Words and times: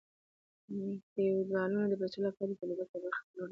فیوډالانو 1.11 1.89
د 1.89 1.93
پیسو 2.01 2.19
لپاره 2.27 2.47
د 2.49 2.57
تولیداتو 2.59 2.93
یوه 2.97 3.03
برخه 3.05 3.23
پلورله. 3.27 3.49